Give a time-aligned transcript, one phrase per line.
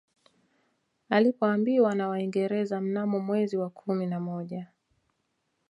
[1.09, 4.67] Alipoambiwa na Waingereza mnamo mwezi wa kumi na moja